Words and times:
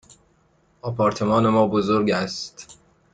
آپارتمان 0.81 1.47
ما 1.49 1.67
بزرگ 1.67 2.11
است. 2.11 2.79